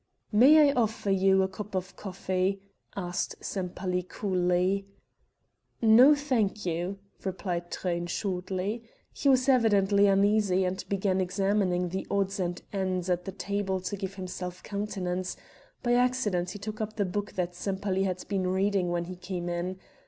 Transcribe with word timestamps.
"May 0.31 0.67
I 0.67 0.73
offer 0.73 1.11
you 1.11 1.43
a 1.43 1.47
cup 1.47 1.75
of 1.75 1.95
coffee?" 1.95 2.59
asked 2.95 3.35
Sempaly 3.39 4.01
coolly. 4.01 4.87
"No 5.79 6.15
thank 6.15 6.65
you," 6.65 6.97
replied 7.23 7.69
Truyn 7.69 8.07
shortly. 8.07 8.81
He 9.13 9.29
was 9.29 9.47
evidently 9.47 10.07
uneasy, 10.07 10.65
and 10.65 10.83
began 10.89 11.21
examining 11.21 11.89
the 11.89 12.07
odds 12.09 12.39
and 12.39 12.59
ends 12.73 13.11
at 13.11 13.25
the 13.25 13.31
table 13.31 13.79
to 13.81 13.95
give 13.95 14.15
himself 14.15 14.63
countenance; 14.63 15.37
by 15.83 15.93
accident 15.93 16.49
he 16.49 16.57
took 16.57 16.81
up 16.81 16.95
the 16.95 17.05
book 17.05 17.33
that 17.33 17.53
Sempaly 17.53 18.01
had 18.01 18.27
been 18.27 18.47
reading 18.47 18.89
when 18.89 19.03
he 19.05 19.15
came 19.15 19.47
in. 19.49 19.77